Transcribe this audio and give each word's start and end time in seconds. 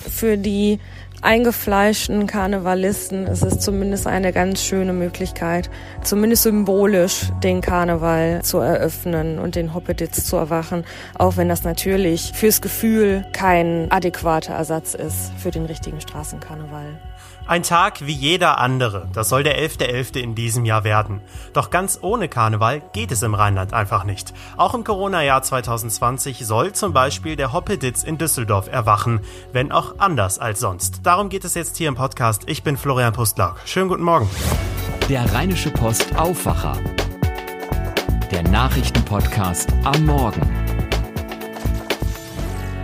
für 0.00 0.36
die 0.36 0.78
eingefleischten 1.22 2.26
Karnevalisten 2.26 3.26
ist 3.26 3.42
es 3.42 3.58
zumindest 3.58 4.06
eine 4.06 4.32
ganz 4.32 4.62
schöne 4.62 4.92
Möglichkeit, 4.92 5.70
zumindest 6.02 6.44
symbolisch 6.44 7.30
den 7.42 7.60
Karneval 7.60 8.42
zu 8.42 8.58
eröffnen 8.58 9.38
und 9.38 9.54
den 9.54 9.74
Hoppeditz 9.74 10.24
zu 10.24 10.36
erwachen, 10.36 10.84
auch 11.18 11.36
wenn 11.36 11.48
das 11.48 11.64
natürlich 11.64 12.32
fürs 12.34 12.62
Gefühl 12.62 13.24
kein 13.32 13.90
adäquater 13.90 14.54
Ersatz 14.54 14.94
ist 14.94 15.32
für 15.36 15.50
den 15.50 15.66
richtigen 15.66 16.00
Straßenkarneval. 16.00 16.98
Ein 17.50 17.64
Tag 17.64 18.06
wie 18.06 18.12
jeder 18.12 18.58
andere. 18.58 19.08
Das 19.12 19.28
soll 19.28 19.42
der 19.42 19.58
11.11. 19.58 20.12
.11. 20.12 20.20
in 20.20 20.34
diesem 20.36 20.64
Jahr 20.64 20.84
werden. 20.84 21.20
Doch 21.52 21.70
ganz 21.70 21.98
ohne 22.00 22.28
Karneval 22.28 22.80
geht 22.92 23.10
es 23.10 23.24
im 23.24 23.34
Rheinland 23.34 23.74
einfach 23.74 24.04
nicht. 24.04 24.32
Auch 24.56 24.72
im 24.72 24.84
Corona-Jahr 24.84 25.42
2020 25.42 26.46
soll 26.46 26.72
zum 26.74 26.92
Beispiel 26.92 27.34
der 27.34 27.52
Hoppeditz 27.52 28.04
in 28.04 28.18
Düsseldorf 28.18 28.68
erwachen, 28.68 29.18
wenn 29.52 29.72
auch 29.72 29.98
anders 29.98 30.38
als 30.38 30.60
sonst. 30.60 31.00
Darum 31.02 31.28
geht 31.28 31.44
es 31.44 31.54
jetzt 31.54 31.76
hier 31.76 31.88
im 31.88 31.96
Podcast. 31.96 32.42
Ich 32.46 32.62
bin 32.62 32.76
Florian 32.76 33.14
Pustlauk. 33.14 33.56
Schönen 33.64 33.88
guten 33.88 34.04
Morgen. 34.04 34.30
Der 35.08 35.34
Rheinische 35.34 35.72
Post 35.72 36.14
Aufwacher. 36.16 36.76
Der 38.30 38.44
Nachrichtenpodcast 38.44 39.70
am 39.82 40.06
Morgen. 40.06 40.69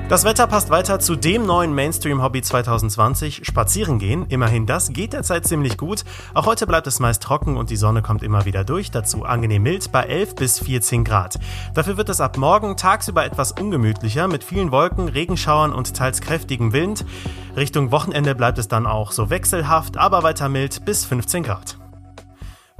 Das 0.08 0.22
Wetter 0.22 0.46
passt 0.46 0.70
weiter 0.70 1.00
zu 1.00 1.16
dem 1.16 1.46
neuen 1.46 1.74
Mainstream-Hobby 1.74 2.40
2020, 2.40 3.44
Spazieren 3.44 3.98
gehen. 3.98 4.24
Immerhin 4.28 4.64
das 4.64 4.90
geht 4.90 5.14
derzeit 5.14 5.48
ziemlich 5.48 5.76
gut. 5.76 6.04
Auch 6.32 6.46
heute 6.46 6.68
bleibt 6.68 6.86
es 6.86 7.00
meist 7.00 7.24
trocken 7.24 7.56
und 7.56 7.70
die 7.70 7.76
Sonne 7.76 8.02
kommt 8.02 8.22
immer 8.22 8.44
wieder 8.44 8.62
durch. 8.62 8.92
Dazu 8.92 9.24
angenehm 9.24 9.64
mild 9.64 9.90
bei 9.90 10.04
11 10.04 10.36
bis 10.36 10.60
14 10.60 11.02
Grad. 11.02 11.40
Dafür 11.74 11.96
wird 11.96 12.08
es 12.08 12.20
ab 12.20 12.36
morgen 12.38 12.76
tagsüber 12.76 13.24
etwas 13.24 13.50
ungemütlicher 13.50 14.28
mit 14.28 14.44
vielen 14.44 14.70
Wolken, 14.70 15.08
Regenschauern 15.08 15.72
und 15.72 15.96
teils 15.96 16.20
kräftigem 16.20 16.72
Wind. 16.72 17.04
Richtung 17.56 17.90
Wochenende 17.90 18.36
bleibt 18.36 18.58
es 18.58 18.68
dann 18.68 18.86
auch 18.86 19.10
so 19.10 19.28
wechselhaft, 19.28 19.96
aber 19.96 20.22
weiter 20.22 20.48
mild 20.48 20.84
bis 20.84 21.04
15 21.04 21.42
Grad. 21.42 21.78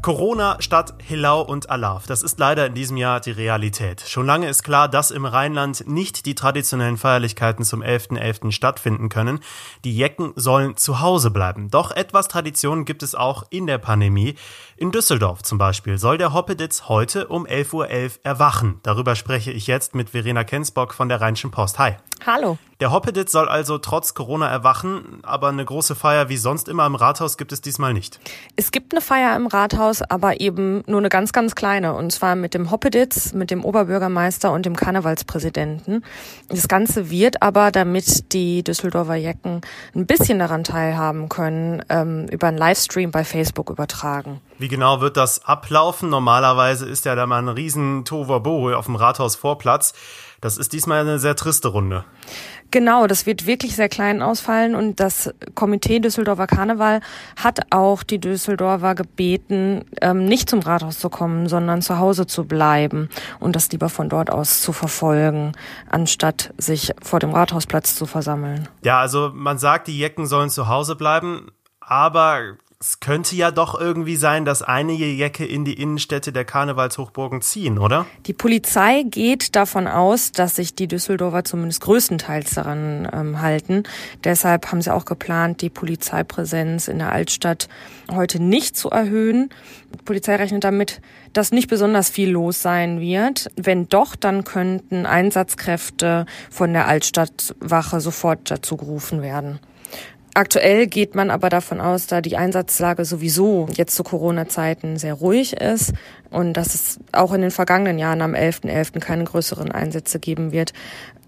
Corona 0.06 0.58
statt 0.60 0.94
Hilau 1.04 1.40
und 1.40 1.68
Alaf. 1.68 2.06
Das 2.06 2.22
ist 2.22 2.38
leider 2.38 2.66
in 2.66 2.74
diesem 2.74 2.96
Jahr 2.96 3.18
die 3.18 3.32
Realität. 3.32 4.02
Schon 4.06 4.24
lange 4.24 4.48
ist 4.48 4.62
klar, 4.62 4.88
dass 4.88 5.10
im 5.10 5.24
Rheinland 5.24 5.88
nicht 5.88 6.26
die 6.26 6.36
traditionellen 6.36 6.96
Feierlichkeiten 6.96 7.64
zum 7.64 7.82
11.11. 7.82 8.20
.11. 8.20 8.52
stattfinden 8.52 9.08
können. 9.08 9.40
Die 9.82 9.96
Jecken 9.96 10.32
sollen 10.36 10.76
zu 10.76 11.00
Hause 11.00 11.32
bleiben. 11.32 11.72
Doch 11.72 11.90
etwas 11.90 12.28
Tradition 12.28 12.84
gibt 12.84 13.02
es 13.02 13.16
auch 13.16 13.46
in 13.50 13.66
der 13.66 13.78
Pandemie. 13.78 14.36
In 14.76 14.92
Düsseldorf 14.92 15.42
zum 15.42 15.58
Beispiel 15.58 15.98
soll 15.98 16.18
der 16.18 16.32
Hoppeditz 16.32 16.84
heute 16.86 17.26
um 17.26 17.44
11.11 17.44 17.74
Uhr 17.74 17.86
.11 17.86 18.20
erwachen. 18.22 18.78
Darüber 18.84 19.16
spreche 19.16 19.50
ich 19.50 19.66
jetzt 19.66 19.96
mit 19.96 20.10
Verena 20.10 20.44
Kensbock 20.44 20.94
von 20.94 21.08
der 21.08 21.20
Rheinischen 21.20 21.50
Post. 21.50 21.80
Hi. 21.80 21.96
Hallo. 22.24 22.58
Der 22.80 22.92
Hoppeditz 22.92 23.32
soll 23.32 23.48
also 23.48 23.78
trotz 23.78 24.12
Corona 24.12 24.50
erwachen, 24.50 25.20
aber 25.22 25.48
eine 25.48 25.64
große 25.64 25.94
Feier 25.94 26.28
wie 26.28 26.36
sonst 26.36 26.68
immer 26.68 26.84
im 26.84 26.94
Rathaus 26.94 27.38
gibt 27.38 27.52
es 27.52 27.62
diesmal 27.62 27.94
nicht. 27.94 28.20
Es 28.54 28.70
gibt 28.70 28.92
eine 28.92 29.00
Feier 29.00 29.34
im 29.34 29.46
Rathaus, 29.46 30.02
aber 30.02 30.42
eben 30.42 30.82
nur 30.86 30.98
eine 30.98 31.08
ganz, 31.08 31.32
ganz 31.32 31.54
kleine. 31.54 31.94
Und 31.94 32.12
zwar 32.12 32.36
mit 32.36 32.52
dem 32.52 32.70
Hoppeditz, 32.70 33.32
mit 33.32 33.50
dem 33.50 33.64
Oberbürgermeister 33.64 34.52
und 34.52 34.66
dem 34.66 34.76
Karnevalspräsidenten. 34.76 36.04
Das 36.50 36.68
Ganze 36.68 37.08
wird 37.08 37.40
aber, 37.40 37.70
damit 37.70 38.34
die 38.34 38.62
Düsseldorfer 38.62 39.14
Jecken 39.14 39.62
ein 39.94 40.04
bisschen 40.04 40.38
daran 40.38 40.62
teilhaben 40.62 41.30
können, 41.30 41.82
ähm, 41.88 42.26
über 42.30 42.48
einen 42.48 42.58
Livestream 42.58 43.10
bei 43.10 43.24
Facebook 43.24 43.70
übertragen. 43.70 44.42
Wie 44.58 44.68
genau 44.68 45.00
wird 45.00 45.16
das 45.16 45.46
ablaufen? 45.46 46.10
Normalerweise 46.10 46.86
ist 46.86 47.06
ja 47.06 47.14
da 47.14 47.26
mal 47.26 47.38
ein 47.38 47.48
riesen 47.48 48.04
Toverbo 48.04 48.74
auf 48.74 48.84
dem 48.84 48.96
Rathausvorplatz. 48.96 49.94
Das 50.46 50.58
ist 50.58 50.72
diesmal 50.72 51.00
eine 51.00 51.18
sehr 51.18 51.34
triste 51.34 51.66
Runde. 51.66 52.04
Genau, 52.70 53.08
das 53.08 53.26
wird 53.26 53.48
wirklich 53.48 53.74
sehr 53.74 53.88
klein 53.88 54.22
ausfallen 54.22 54.76
und 54.76 55.00
das 55.00 55.34
Komitee 55.56 55.98
Düsseldorfer 55.98 56.46
Karneval 56.46 57.00
hat 57.34 57.62
auch 57.70 58.04
die 58.04 58.20
Düsseldorfer 58.20 58.94
gebeten, 58.94 59.84
ähm, 60.00 60.24
nicht 60.24 60.48
zum 60.48 60.60
Rathaus 60.60 61.00
zu 61.00 61.10
kommen, 61.10 61.48
sondern 61.48 61.82
zu 61.82 61.98
Hause 61.98 62.28
zu 62.28 62.44
bleiben 62.44 63.08
und 63.40 63.56
das 63.56 63.72
lieber 63.72 63.88
von 63.88 64.08
dort 64.08 64.30
aus 64.30 64.62
zu 64.62 64.72
verfolgen, 64.72 65.50
anstatt 65.90 66.54
sich 66.58 66.92
vor 67.02 67.18
dem 67.18 67.32
Rathausplatz 67.32 67.96
zu 67.96 68.06
versammeln. 68.06 68.68
Ja, 68.84 69.00
also 69.00 69.32
man 69.34 69.58
sagt, 69.58 69.88
die 69.88 69.98
Jecken 69.98 70.26
sollen 70.26 70.50
zu 70.50 70.68
Hause 70.68 70.94
bleiben, 70.94 71.48
aber 71.80 72.56
es 72.86 73.00
könnte 73.00 73.34
ja 73.34 73.50
doch 73.50 73.78
irgendwie 73.78 74.14
sein, 74.14 74.44
dass 74.44 74.62
einige 74.62 75.06
Jecke 75.06 75.44
in 75.44 75.64
die 75.64 75.72
Innenstädte 75.74 76.30
der 76.32 76.44
Karnevalshochburgen 76.44 77.42
ziehen, 77.42 77.78
oder? 77.78 78.06
Die 78.26 78.32
Polizei 78.32 79.02
geht 79.02 79.56
davon 79.56 79.88
aus, 79.88 80.30
dass 80.30 80.54
sich 80.54 80.76
die 80.76 80.86
Düsseldorfer 80.86 81.42
zumindest 81.42 81.80
größtenteils 81.80 82.54
daran 82.54 83.08
ähm, 83.12 83.40
halten. 83.42 83.82
Deshalb 84.22 84.70
haben 84.70 84.82
sie 84.82 84.94
auch 84.94 85.04
geplant, 85.04 85.62
die 85.62 85.70
Polizeipräsenz 85.70 86.86
in 86.86 86.98
der 86.98 87.10
Altstadt 87.10 87.68
heute 88.12 88.40
nicht 88.40 88.76
zu 88.76 88.88
erhöhen. 88.90 89.50
Die 89.92 90.04
Polizei 90.04 90.36
rechnet 90.36 90.62
damit, 90.62 91.00
dass 91.32 91.50
nicht 91.50 91.68
besonders 91.68 92.08
viel 92.08 92.30
los 92.30 92.62
sein 92.62 93.00
wird. 93.00 93.48
Wenn 93.56 93.88
doch, 93.88 94.14
dann 94.14 94.44
könnten 94.44 95.06
Einsatzkräfte 95.06 96.24
von 96.52 96.72
der 96.72 96.86
Altstadtwache 96.86 98.00
sofort 98.00 98.48
dazu 98.48 98.76
gerufen 98.76 99.22
werden. 99.22 99.58
Aktuell 100.36 100.86
geht 100.86 101.14
man 101.14 101.30
aber 101.30 101.48
davon 101.48 101.80
aus, 101.80 102.08
da 102.08 102.20
die 102.20 102.36
Einsatzlage 102.36 103.06
sowieso 103.06 103.68
jetzt 103.72 103.94
zu 103.94 104.04
Corona-Zeiten 104.04 104.98
sehr 104.98 105.14
ruhig 105.14 105.54
ist 105.54 105.94
und 106.28 106.58
dass 106.58 106.74
es 106.74 107.00
auch 107.12 107.32
in 107.32 107.40
den 107.40 107.50
vergangenen 107.50 107.98
Jahren 107.98 108.20
am 108.20 108.34
11.11. 108.34 108.66
.11. 108.66 109.00
keine 109.00 109.24
größeren 109.24 109.72
Einsätze 109.72 110.18
geben 110.18 110.52
wird, 110.52 110.74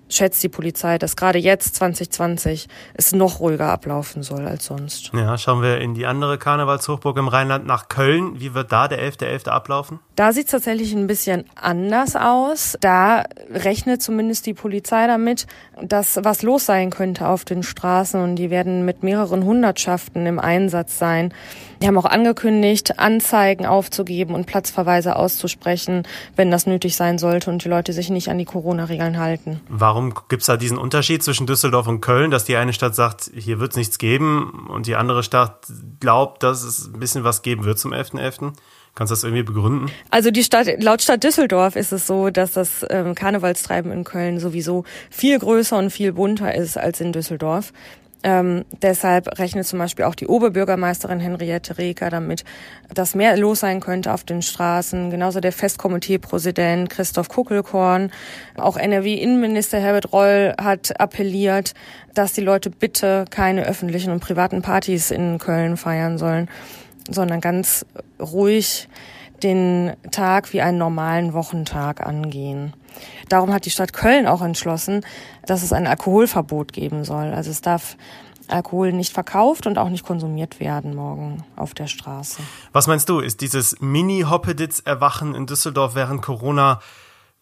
schätzt 0.09 0.43
die 0.43 0.49
Polizei, 0.49 0.99
dass 0.99 1.17
gerade 1.17 1.39
jetzt 1.39 1.75
2020 1.77 2.69
es 2.95 3.13
noch 3.13 3.41
ruhiger 3.41 3.71
ablaufen 3.71 4.23
soll 4.23 4.47
als 4.47 4.67
sonst. 4.67 5.11
Ja, 5.15 5.37
schauen 5.39 5.63
wir 5.63 5.79
in 5.81 5.95
die 5.95 6.07
andere 6.07 6.39
Karnevalshochburg 6.39 7.17
im 7.19 7.29
Rheinland 7.29 7.67
nach 7.67 7.89
Köln. 7.89 8.41
Wie 8.41 8.55
wird 8.55 8.73
da 8.73 8.89
der 8.89 9.01
11.11. 9.01 9.45
.11. 9.45 9.49
ablaufen? 9.49 10.01
Da 10.17 10.33
sieht 10.33 10.47
es 10.47 10.51
tatsächlich 10.53 10.93
ein 10.95 11.07
bisschen 11.07 11.45
anders 11.55 12.17
aus. 12.17 12.77
Da 12.81 13.25
rechnet 13.51 14.03
zumindest 14.03 14.47
die 14.47 14.55
Polizei 14.55 15.07
damit, 15.07 15.47
dass 15.81 16.19
was 16.23 16.43
los 16.43 16.67
sein 16.67 16.91
könnte 16.91 17.29
auf 17.29 17.45
den 17.45 17.63
Straßen 17.63 18.21
und 18.21 18.37
die 18.37 18.51
werden 18.51 18.85
mit 18.85 19.03
mehreren 19.03 19.45
Hundertschaften 19.45 20.27
im 20.27 20.39
Einsatz 20.39 20.99
sein. 20.99 21.33
Die 21.81 21.87
haben 21.87 21.97
auch 21.99 22.05
angekündigt, 22.05 22.99
Anzeigen 22.99 23.67
aufzugeben 23.67 24.35
und 24.35 24.47
Platzverweise 24.47 25.17
auszusprechen, 25.17 26.03
wenn 26.37 26.51
das 26.51 26.67
nötig 26.67 26.97
sein 26.97 27.19
sollte 27.19 27.51
und 27.51 27.65
die 27.65 27.69
Leute 27.69 27.93
sich 27.93 28.11
nicht 28.11 28.29
an 28.29 28.39
die 28.39 28.45
Corona-Regeln 28.45 29.19
halten. 29.19 29.61
Warum 29.69 30.15
gibt 30.29 30.43
es 30.43 30.47
da 30.47 30.57
diesen 30.57 30.79
Unterschied 30.79 31.23
zwischen 31.23 31.47
Düsseldorf 31.47 31.87
und 31.87 32.01
Köln, 32.01 32.31
dass 32.31 32.45
die 32.45 32.57
eine 32.57 32.73
Stadt 32.73 32.95
sagt, 32.95 33.31
hier 33.35 33.61
wird 33.61 33.73
es 33.73 33.77
nichts 33.77 33.99
geben 33.99 34.67
und 34.69 34.87
die 34.87 34.97
andere 34.97 35.23
Stadt 35.23 35.67
glaubt, 36.01 36.43
dass 36.43 36.63
es 36.63 36.87
ein 36.93 36.99
bisschen 36.99 37.25
was 37.25 37.43
geben 37.43 37.65
wird 37.65 37.79
zum 37.79 37.93
11.11.? 37.93 38.19
.11.? 38.19 38.53
Kannst 38.99 39.13
du 39.13 39.15
das 39.15 39.23
irgendwie 39.23 39.45
begründen? 39.45 39.93
Also 40.11 40.33
die 40.33 40.43
Stadt, 40.43 40.67
laut 40.83 41.03
Stadt 41.03 41.23
Düsseldorf 41.23 41.77
ist 41.77 41.93
es 41.93 42.09
so, 42.09 42.31
dass 42.31 42.55
das 42.55 42.85
ähm, 42.91 43.15
Karnevalstreiben 43.15 43.93
in 43.93 44.03
Köln 44.03 44.41
sowieso 44.41 44.83
viel 45.09 45.39
größer 45.39 45.79
und 45.79 45.91
viel 45.91 46.15
bunter 46.15 46.53
ist 46.53 46.77
als 46.77 47.01
in 47.01 47.13
Düsseldorf. 47.13 47.73
Ähm, 48.25 48.65
deshalb 48.83 49.39
rechnet 49.39 49.67
zum 49.67 49.79
Beispiel 49.79 50.05
auch 50.05 50.17
die 50.17 50.27
Oberbürgermeisterin 50.27 51.21
Henriette 51.21 51.79
Reker 51.79 52.11
damit, 52.11 52.45
dass 52.93 53.15
mehr 53.15 53.37
los 53.37 53.61
sein 53.61 53.81
könnte 53.81 54.13
auf 54.13 54.25
den 54.25 54.43
Straßen. 54.43 55.11
Genauso 55.11 55.39
der 55.41 55.53
Festkomiteepräsident 55.53 56.91
Christoph 56.91 57.29
Kuckelkorn. 57.29 58.11
Auch 58.57 58.77
NRW-Innenminister 58.77 59.79
Herbert 59.79 60.13
Reul 60.13 60.55
hat 60.61 61.01
appelliert, 61.01 61.75
dass 62.15 62.33
die 62.33 62.41
Leute 62.41 62.71
bitte 62.71 63.25
keine 63.31 63.65
öffentlichen 63.65 64.11
und 64.11 64.21
privaten 64.21 64.63
Partys 64.63 65.13
in 65.13 65.39
Köln 65.39 65.77
feiern 65.77 66.19
sollen, 66.19 66.49
sondern 67.09 67.41
ganz 67.41 67.87
ruhig 68.19 68.89
den 69.45 69.93
Tag 70.11 70.53
wie 70.53 70.61
einen 70.61 70.79
normalen 70.79 71.33
Wochentag 71.35 72.05
angehen. 72.05 72.73
Darum 73.29 73.53
hat 73.53 73.65
die 73.65 73.71
Stadt 73.71 73.93
Köln 73.93 74.27
auch 74.27 74.43
entschlossen, 74.43 75.05
dass 75.47 75.63
es 75.63 75.73
ein 75.73 75.87
Alkoholverbot 75.87 76.73
geben 76.73 77.05
soll. 77.05 77.33
Also 77.33 77.51
es 77.51 77.61
darf 77.61 77.97
Alkohol 78.49 78.93
nicht 78.93 79.13
verkauft 79.13 79.67
und 79.67 79.79
auch 79.79 79.91
nicht 79.91 80.05
konsumiert 80.05 80.61
werden 80.61 80.95
morgen 80.95 81.45
auf 81.57 81.75
der 81.75 81.87
Straße. 81.87 82.41
Was 82.73 82.87
meinst 82.87 83.09
du, 83.09 83.21
ist 83.21 83.41
dieses 83.41 83.81
Mini-Hoppeditz-Erwachen 83.81 85.35
in 85.35 85.47
Düsseldorf 85.47 85.95
während 85.95 86.23
Corona 86.23 86.81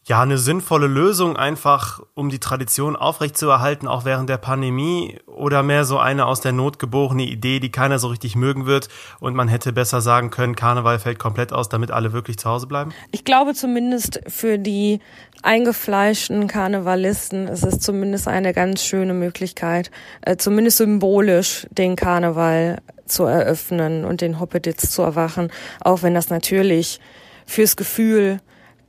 ja, 0.08 0.22
eine 0.22 0.38
sinnvolle 0.38 0.86
Lösung 0.86 1.36
einfach, 1.36 2.00
um 2.14 2.28
die 2.28 2.38
Tradition 2.38 2.94
aufrechtzuerhalten, 2.94 3.88
auch 3.88 4.04
während 4.04 4.30
der 4.30 4.36
Pandemie? 4.36 5.18
Oder 5.26 5.64
mehr 5.64 5.84
so 5.84 5.98
eine 5.98 6.26
aus 6.26 6.40
der 6.40 6.52
Not 6.52 6.78
geborene 6.78 7.24
Idee, 7.24 7.58
die 7.58 7.72
keiner 7.72 7.98
so 7.98 8.06
richtig 8.06 8.36
mögen 8.36 8.66
wird 8.66 8.88
und 9.18 9.34
man 9.34 9.48
hätte 9.48 9.72
besser 9.72 10.00
sagen 10.00 10.30
können, 10.30 10.54
Karneval 10.54 11.00
fällt 11.00 11.18
komplett 11.18 11.52
aus, 11.52 11.68
damit 11.68 11.90
alle 11.90 12.12
wirklich 12.12 12.38
zu 12.38 12.48
Hause 12.48 12.68
bleiben? 12.68 12.92
Ich 13.10 13.24
glaube 13.24 13.54
zumindest 13.54 14.20
für 14.28 14.58
die 14.58 15.00
eingefleischten 15.42 16.46
Karnevalisten 16.46 17.48
ist 17.48 17.64
es 17.64 17.80
zumindest 17.80 18.28
eine 18.28 18.52
ganz 18.52 18.84
schöne 18.84 19.12
Möglichkeit, 19.12 19.90
äh, 20.22 20.36
zumindest 20.36 20.76
symbolisch 20.76 21.66
den 21.72 21.96
Karneval 21.96 22.80
zu 23.06 23.24
eröffnen 23.24 24.04
und 24.04 24.20
den 24.20 24.38
Hoppeditz 24.38 24.90
zu 24.90 25.02
erwachen, 25.02 25.50
auch 25.80 26.02
wenn 26.02 26.14
das 26.14 26.30
natürlich 26.30 27.00
fürs 27.44 27.76
Gefühl 27.76 28.40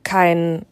kein 0.03 0.63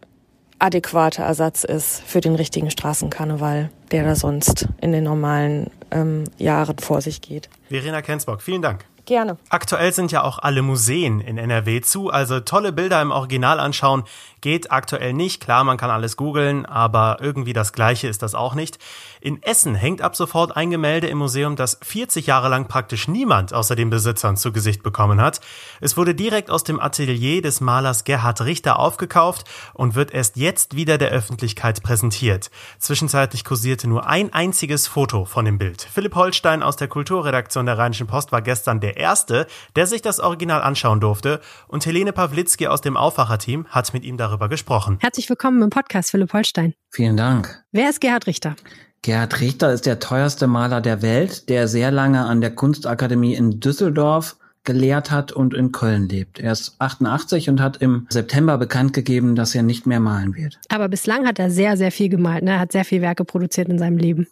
adäquater 0.60 1.24
Ersatz 1.24 1.63
ist 1.63 2.02
für 2.06 2.22
den 2.22 2.36
richtigen 2.36 2.72
Straßenkarneval, 2.72 3.69
der 3.92 4.04
da 4.04 4.16
sonst 4.16 4.68
in 4.81 4.92
den 4.92 5.04
normalen 5.04 5.69
ähm, 5.92 6.25
Jahren 6.38 6.78
vor 6.80 7.02
sich 7.02 7.22
geht. 7.22 7.50
Verena 7.69 8.02
Kensbock, 8.02 8.42
vielen 8.42 8.62
Dank. 8.62 8.86
Gerne. 9.06 9.38
Aktuell 9.50 9.94
sind 9.94 10.12
ja 10.12 10.24
auch 10.24 10.40
alle 10.40 10.63
Museen 10.63 11.22
in 11.22 11.38
NRW 11.38 11.81
zu, 11.81 12.10
also 12.10 12.40
tolle 12.40 12.72
Bilder 12.72 13.02
im 13.04 13.12
Original 13.12 13.60
anschauen 13.60 14.04
geht 14.45 14.71
aktuell 14.71 15.13
nicht. 15.13 15.42
Klar, 15.42 15.63
man 15.63 15.75
kann 15.75 15.89
alles 15.89 16.18
googeln, 16.18 16.68
aber 16.68 17.18
irgendwie 17.19 17.53
das 17.53 17.74
Gleiche 17.74 18.07
ist 18.07 18.21
das 18.21 18.36
auch 18.36 18.53
nicht. 18.53 18.77
In 19.19 19.42
Essen 19.42 19.74
hängt 19.74 20.03
ab 20.03 20.15
sofort 20.15 20.56
ein 20.56 20.69
Gemälde 20.69 21.07
im 21.07 21.18
Museum, 21.18 21.56
das 21.56 21.80
40 21.81 22.27
Jahre 22.27 22.47
lang 22.47 22.68
praktisch 22.68 23.07
niemand 23.07 23.56
außer 23.56 23.75
den 23.75 23.89
Besitzern 23.89 24.38
zu 24.38 24.51
Gesicht 24.51 24.83
bekommen 24.83 25.19
hat. 25.19 25.42
Es 25.81 25.97
wurde 25.97 26.13
direkt 26.13 26.51
aus 26.51 26.63
dem 26.63 26.80
Atelier 26.80 27.42
des 27.42 27.59
Malers 27.59 28.03
Gerhard 28.03 28.42
Richter 28.42 28.77
aufgekauft 28.77 29.50
und 29.74 29.95
wird 29.95 30.13
erst 30.13 30.38
jetzt 30.38 30.75
wieder 30.75 31.00
der 31.00 31.09
Öffentlichkeit 31.09 31.81
präsentiert. 31.81 32.51
Zwischenzeitlich 32.77 33.45
kursierte 33.45 33.89
nur 33.89 34.06
ein 34.06 34.31
einziges 34.31 34.86
Foto 34.86 35.25
von 35.25 35.45
dem 35.45 35.57
Bild. 35.57 35.89
Philipp 35.92 36.13
Holstein 36.13 36.62
aus 36.62 36.75
der 36.75 36.88
Kulturredaktion 36.88 37.65
der 37.65 37.80
Rheinischen 37.80 38.06
Post 38.06 38.31
war 38.31 38.44
gestern 38.44 38.80
der 38.80 38.97
Erste, 38.97 39.47
der 39.75 39.88
sich 39.88 40.03
das 40.03 40.19
Original 40.19 40.62
anschauen 40.62 41.00
durfte 41.00 41.42
und 41.68 41.83
Helene 41.88 42.13
Pawlitzki 42.13 42.68
aus 42.68 42.81
dem 42.81 42.95
Aufwacherteam 42.95 43.65
hat 43.69 43.92
mit 43.92 44.03
ihm 44.03 44.18
darüber 44.18 44.34
gesprochen. 44.37 44.97
Herzlich 45.01 45.29
willkommen 45.29 45.61
im 45.61 45.69
Podcast, 45.69 46.11
Philipp 46.11 46.33
Holstein. 46.33 46.73
Vielen 46.89 47.17
Dank. 47.17 47.63
Wer 47.71 47.89
ist 47.89 48.01
Gerhard 48.01 48.27
Richter? 48.27 48.55
Gerhard 49.01 49.39
Richter 49.39 49.71
ist 49.71 49.85
der 49.85 49.99
teuerste 49.99 50.47
Maler 50.47 50.81
der 50.81 51.01
Welt, 51.01 51.49
der 51.49 51.67
sehr 51.67 51.91
lange 51.91 52.25
an 52.25 52.41
der 52.41 52.53
Kunstakademie 52.53 53.35
in 53.35 53.59
Düsseldorf 53.59 54.37
gelehrt 54.63 55.11
hat 55.11 55.31
und 55.31 55.53
in 55.53 55.71
Köln 55.71 56.09
lebt. 56.09 56.39
Er 56.39 56.51
ist 56.51 56.75
88 56.79 57.49
und 57.49 57.61
hat 57.61 57.77
im 57.77 58.07
September 58.09 58.57
bekannt 58.57 58.93
gegeben, 58.93 59.35
dass 59.35 59.55
er 59.55 59.63
nicht 59.63 59.85
mehr 59.85 59.99
malen 59.99 60.35
wird. 60.35 60.59
Aber 60.69 60.89
bislang 60.89 61.25
hat 61.25 61.39
er 61.39 61.49
sehr, 61.49 61.77
sehr 61.77 61.91
viel 61.91 62.09
gemalt. 62.09 62.43
Ne? 62.43 62.51
Er 62.51 62.59
hat 62.59 62.71
sehr 62.71 62.83
viele 62.83 63.03
Werke 63.03 63.23
produziert 63.23 63.69
in 63.69 63.77
seinem 63.77 63.97
Leben. 63.97 64.27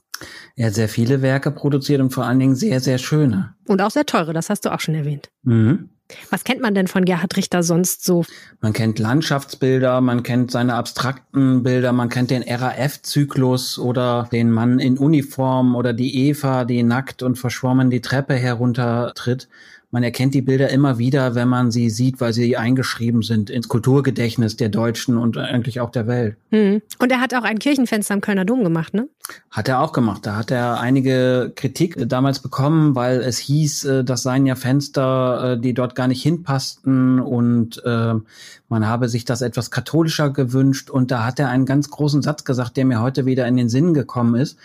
Er 0.55 0.67
hat 0.67 0.73
sehr 0.73 0.89
viele 0.89 1.21
Werke 1.21 1.51
produziert 1.51 2.01
und 2.01 2.11
vor 2.11 2.25
allen 2.25 2.39
Dingen 2.39 2.55
sehr, 2.55 2.79
sehr 2.79 2.97
schöne. 2.97 3.53
Und 3.67 3.81
auch 3.81 3.91
sehr 3.91 4.05
teure, 4.05 4.33
das 4.33 4.49
hast 4.49 4.65
du 4.65 4.73
auch 4.73 4.79
schon 4.79 4.95
erwähnt. 4.95 5.29
Mhm. 5.43 5.89
Was 6.29 6.43
kennt 6.43 6.61
man 6.61 6.75
denn 6.75 6.87
von 6.87 7.05
Gerhard 7.05 7.35
Richter 7.37 7.63
sonst 7.63 8.03
so? 8.03 8.25
Man 8.61 8.73
kennt 8.73 8.99
Landschaftsbilder, 8.99 10.01
man 10.01 10.23
kennt 10.23 10.51
seine 10.51 10.75
abstrakten 10.75 11.63
Bilder, 11.63 11.91
man 11.93 12.09
kennt 12.09 12.29
den 12.29 12.43
RAF-Zyklus 12.43 13.79
oder 13.79 14.27
den 14.31 14.51
Mann 14.51 14.79
in 14.79 14.97
Uniform 14.97 15.75
oder 15.75 15.93
die 15.93 16.27
Eva, 16.27 16.65
die 16.65 16.83
nackt 16.83 17.23
und 17.23 17.37
verschwommen 17.37 17.89
die 17.89 18.01
Treppe 18.01 18.35
heruntertritt 18.35 19.47
man 19.93 20.01
erkennt 20.01 20.33
die 20.33 20.41
Bilder 20.41 20.69
immer 20.69 20.97
wieder, 20.97 21.35
wenn 21.35 21.47
man 21.47 21.69
sie 21.69 21.91
sieht, 21.91 22.19
weil 22.19 22.33
sie 22.33 22.57
eingeschrieben 22.57 23.21
sind 23.21 23.51
ins 23.51 23.67
Kulturgedächtnis 23.67 24.57
der 24.57 24.69
Deutschen 24.69 25.17
und 25.17 25.37
eigentlich 25.37 25.81
auch 25.81 25.91
der 25.91 26.07
Welt. 26.07 26.35
Hm. 26.49 26.81
Und 26.97 27.11
er 27.11 27.21
hat 27.21 27.35
auch 27.35 27.43
ein 27.43 27.59
Kirchenfenster 27.59 28.15
am 28.15 28.21
Kölner 28.21 28.43
Dom 28.43 28.63
gemacht, 28.63 28.95
ne? 28.95 29.07
Hat 29.51 29.67
er 29.67 29.81
auch 29.81 29.93
gemacht. 29.93 30.25
Da 30.25 30.35
hat 30.35 30.49
er 30.49 30.79
einige 30.79 31.53
Kritik 31.55 32.09
damals 32.09 32.39
bekommen, 32.39 32.95
weil 32.95 33.21
es 33.21 33.37
hieß, 33.37 33.85
äh, 33.85 34.03
das 34.03 34.23
seien 34.23 34.47
ja 34.47 34.55
Fenster, 34.55 35.53
äh, 35.53 35.59
die 35.61 35.75
dort 35.75 35.93
gar 35.93 36.07
nicht 36.07 36.23
hinpassten 36.23 37.19
und 37.19 37.79
äh, 37.85 38.15
man 38.69 38.87
habe 38.87 39.09
sich 39.09 39.25
das 39.25 39.43
etwas 39.43 39.69
katholischer 39.69 40.31
gewünscht. 40.31 40.89
Und 40.89 41.11
da 41.11 41.23
hat 41.23 41.39
er 41.39 41.49
einen 41.49 41.67
ganz 41.67 41.91
großen 41.91 42.23
Satz 42.23 42.43
gesagt, 42.45 42.77
der 42.77 42.85
mir 42.85 42.99
heute 42.99 43.27
wieder 43.27 43.47
in 43.47 43.57
den 43.57 43.69
Sinn 43.69 43.93
gekommen 43.93 44.33
ist. 44.33 44.57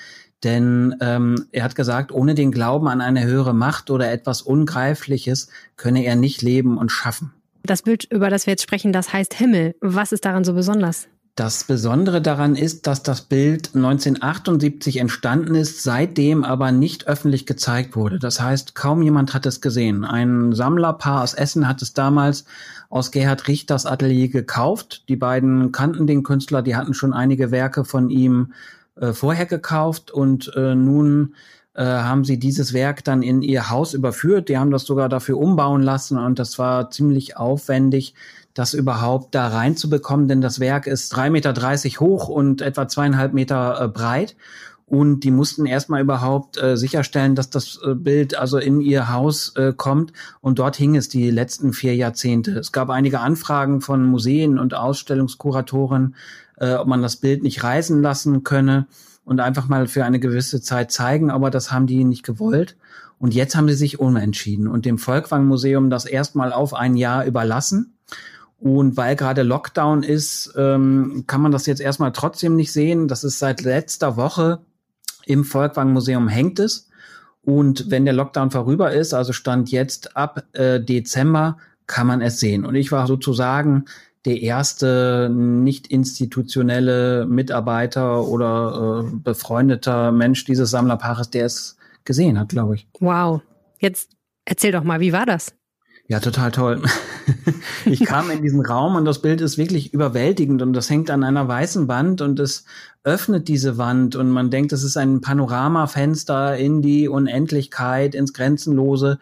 Denn 0.45 0.95
ähm, 1.01 1.47
er 1.51 1.65
hat 1.65 1.75
gesagt, 1.75 2.13
ohne 2.13 2.35
den 2.35 2.53
Glauben 2.53 2.89
an 2.89 3.01
eine 3.01 3.25
höhere 3.25 3.55
Macht 3.55 3.91
oder 3.91 4.11
etwas 4.11 4.43
Ungreifliches 4.43 5.49
könne 5.77 6.05
er 6.05 6.17
nicht 6.17 6.43
leben 6.43 6.79
und 6.79 6.91
schaffen. 6.91 7.33
Das 7.65 7.83
Bild, 7.83 8.05
über 8.05 8.31
das 8.31 8.47
wir 8.47 8.53
jetzt 8.53 8.63
sprechen, 8.63 8.93
das 8.93 9.13
heißt 9.13 9.35
Himmel. 9.35 9.75
Was 9.81 10.13
ist 10.13 10.25
daran 10.25 10.45
so 10.45 10.55
besonders? 10.55 11.09
Das 11.39 11.63
Besondere 11.63 12.21
daran 12.21 12.57
ist, 12.57 12.89
dass 12.89 13.05
das 13.05 13.23
Bild 13.23 13.71
1978 13.77 14.97
entstanden 14.97 15.55
ist, 15.55 15.85
seitdem 15.85 16.43
aber 16.43 16.73
nicht 16.73 17.07
öffentlich 17.07 17.47
gezeigt 17.47 17.95
wurde. 17.95 18.19
Das 18.19 18.41
heißt, 18.41 18.75
kaum 18.75 19.03
jemand 19.03 19.35
hat 19.35 19.47
es 19.47 19.61
gesehen. 19.61 20.05
Ein 20.05 20.53
Sammlerpaar 20.53 21.23
aus 21.23 21.35
Essen 21.35 21.69
hat 21.69 21.81
es 21.81 21.95
damals 21.95 22.45
aus 22.91 23.13
Gerhard 23.13 23.47
Richters 23.47 23.87
Atelier 23.87 24.29
gekauft. 24.29 25.05
Die 25.09 25.15
beiden 25.15 25.71
kannten 25.71 26.09
den 26.09 26.25
Künstler, 26.25 26.63
die 26.63 26.75
hatten 26.75 26.93
schon 26.93 27.13
einige 27.13 27.53
Werke 27.53 27.85
von 27.85 28.11
ihm 28.11 28.53
äh, 29.01 29.13
vorher 29.13 29.47
gekauft 29.47 30.11
und 30.11 30.53
äh, 30.57 30.75
nun 30.75 31.35
äh, 31.75 31.85
haben 31.85 32.25
sie 32.25 32.39
dieses 32.39 32.73
Werk 32.73 33.05
dann 33.05 33.23
in 33.23 33.43
ihr 33.43 33.71
Haus 33.71 33.95
überführt. 33.95 34.49
Die 34.49 34.59
haben 34.59 34.71
das 34.71 34.85
sogar 34.85 35.09
dafür 35.09 35.39
umbauen 35.39 35.83
lassen 35.83 36.19
und 36.19 36.39
das 36.39 36.59
war 36.59 36.91
ziemlich 36.91 37.37
aufwendig, 37.37 38.15
das 38.55 38.75
überhaupt 38.75 39.35
da 39.35 39.49
reinzubekommen, 39.49 40.27
denn 40.27 40.41
das 40.41 40.59
Werk 40.59 40.87
ist 40.87 41.11
drei 41.11 41.31
Meter 41.31 41.53
dreißig 41.53 42.01
hoch 42.01 42.29
und 42.29 42.61
etwa 42.61 42.89
zweieinhalb 42.89 43.33
Meter 43.33 43.81
äh, 43.81 43.89
breit. 43.89 44.35
Und 44.89 45.21
die 45.21 45.31
mussten 45.31 45.67
erstmal 45.67 46.01
überhaupt 46.01 46.57
äh, 46.57 46.77
sicherstellen, 46.79 47.35
dass 47.35 47.51
das 47.51 47.79
äh, 47.85 47.95
Bild 47.95 48.39
also 48.39 48.57
in 48.57 48.81
ihr 48.81 49.13
Haus 49.13 49.55
äh, 49.55 49.75
kommt. 49.77 50.15
Und 50.41 50.59
dort 50.59 50.77
hing 50.77 50.97
es 50.97 51.11
die 51.11 51.31
letzten 51.31 51.75
vier 51.75 51.95
Jahrzehnte. 51.95 52.59
Es 52.59 52.73
gab 52.73 52.89
einige 52.89 53.21
Anfragen 53.21 53.83
von 53.83 54.07
Museen 54.07 54.59
und 54.59 54.73
Ausstellungskuratoren, 54.73 56.15
äh, 56.57 56.75
ob 56.75 56.89
man 56.89 57.03
das 57.03 57.17
Bild 57.17 57.43
nicht 57.43 57.63
reisen 57.63 58.01
lassen 58.01 58.45
könne 58.45 58.87
und 59.27 59.41
einfach 59.41 59.69
mal 59.69 59.87
für 59.89 60.07
eine 60.07 60.21
gewisse 60.21 60.63
Zeit 60.63 60.91
zeigen, 60.91 61.31
aber 61.31 61.51
das 61.51 61.71
haben 61.71 61.87
die 61.87 62.05
nicht 62.05 62.25
gewollt. 62.25 62.79
Und 63.19 63.35
jetzt 63.35 63.57
haben 63.57 63.69
sie 63.69 63.75
sich 63.75 64.01
umentschieden 64.01 64.69
und 64.69 64.87
dem 64.87 64.97
Volkwang 64.97 65.47
Museum 65.47 65.91
das 65.91 66.07
erstmal 66.07 66.51
auf 66.51 66.73
ein 66.73 66.97
Jahr 66.97 67.27
überlassen. 67.27 67.93
Und 68.59 68.97
weil 68.97 69.17
gerade 69.17 69.43
Lockdown 69.43 70.03
ist, 70.03 70.55
ähm, 70.57 71.25
kann 71.27 71.43
man 71.43 71.53
das 71.53 71.67
jetzt 71.67 71.81
erstmal 71.81 72.13
trotzdem 72.13 72.57
nicht 72.57 72.73
sehen. 72.73 73.07
Das 73.07 73.23
ist 73.23 73.39
seit 73.39 73.61
letzter 73.61 74.17
Woche 74.17 74.61
im 75.29 75.45
Volkwang 75.45 75.93
Museum 75.93 76.29
hängt 76.29 76.59
es. 76.59 76.89
Und 77.43 77.91
wenn 77.91 78.05
der 78.05 78.15
Lockdown 78.15 78.51
vorüber 78.51 78.93
ist, 78.93 79.15
also 79.15 79.33
stand 79.33 79.71
jetzt 79.71 80.17
ab 80.17 80.45
äh, 80.53 80.81
Dezember, 80.81 81.59
kann 81.87 82.07
man 82.07 82.21
es 82.21 82.41
sehen. 82.41 82.67
Und 82.67 82.75
ich 82.75 82.93
war 82.93 83.07
sozusagen 83.07 83.87
der 84.25 84.43
erste 84.43 85.31
nicht 85.33 85.87
institutionelle 85.87 87.27
Mitarbeiter 87.27 88.27
oder 88.27 89.05
äh, 89.07 89.17
befreundeter 89.17 90.13
Mensch 90.13 90.45
dieses 90.45 90.71
Sammlerpaares, 90.71 91.31
der 91.31 91.47
es 91.47 91.77
gesehen 92.05 92.39
hat, 92.39 92.51
glaube 92.51 92.75
ich. 92.75 92.87
Wow. 93.01 93.41
Jetzt 93.79 94.11
erzähl 94.45 94.73
doch 94.73 94.85
mal, 94.85 95.01
wie 95.01 95.13
war 95.13 95.25
das? 95.25 95.55
Ja, 96.11 96.21
total 96.21 96.51
toll. 96.51 96.83
ich 97.85 98.01
kam 98.01 98.31
in 98.31 98.41
diesen 98.41 98.65
Raum 98.65 98.97
und 98.97 99.05
das 99.05 99.21
Bild 99.21 99.43
ist 99.43 99.59
wirklich 99.59 99.93
überwältigend 99.93 100.63
und 100.63 100.73
das 100.73 100.89
hängt 100.89 101.11
an 101.11 101.23
einer 101.23 101.47
weißen 101.47 101.87
Wand 101.87 102.23
und 102.23 102.41
es 102.41 102.65
öffnet 103.05 103.47
diese 103.47 103.77
Wand 103.77 104.17
und 104.17 104.31
man 104.31 104.51
denkt, 104.51 104.73
es 104.73 104.85
ist 104.85 104.97
ein 104.97 105.21
Panoramafenster 105.21 106.57
in 106.57 106.81
die 106.81 107.09
Unendlichkeit, 107.09 108.15
ins 108.15 108.33
Grenzenlose 108.33 109.19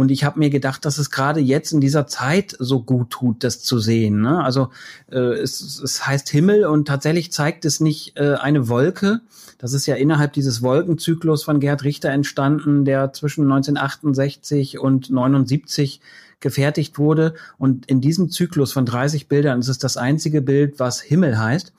und 0.00 0.10
ich 0.10 0.24
habe 0.24 0.38
mir 0.38 0.50
gedacht, 0.50 0.84
dass 0.84 0.98
es 0.98 1.10
gerade 1.10 1.40
jetzt 1.40 1.72
in 1.72 1.80
dieser 1.80 2.06
Zeit 2.06 2.56
so 2.58 2.82
gut 2.82 3.10
tut, 3.10 3.44
das 3.44 3.62
zu 3.62 3.78
sehen. 3.78 4.20
Ne? 4.20 4.42
Also 4.42 4.70
äh, 5.10 5.18
es, 5.18 5.80
es 5.82 6.06
heißt 6.06 6.28
Himmel 6.28 6.64
und 6.66 6.86
tatsächlich 6.88 7.32
zeigt 7.32 7.64
es 7.64 7.80
nicht 7.80 8.16
äh, 8.16 8.34
eine 8.34 8.68
Wolke. 8.68 9.20
Das 9.58 9.72
ist 9.72 9.86
ja 9.86 9.94
innerhalb 9.94 10.32
dieses 10.32 10.62
Wolkenzyklus 10.62 11.44
von 11.44 11.60
Gerhard 11.60 11.84
Richter 11.84 12.10
entstanden, 12.10 12.84
der 12.84 13.12
zwischen 13.12 13.42
1968 13.44 14.78
und 14.78 15.10
79 15.10 16.00
gefertigt 16.40 16.98
wurde. 16.98 17.34
Und 17.58 17.86
in 17.86 18.00
diesem 18.00 18.30
Zyklus 18.30 18.72
von 18.72 18.86
30 18.86 19.28
Bildern 19.28 19.60
ist 19.60 19.68
es 19.68 19.78
das 19.78 19.96
einzige 19.96 20.42
Bild, 20.42 20.78
was 20.78 21.00
Himmel 21.00 21.38
heißt. 21.38 21.72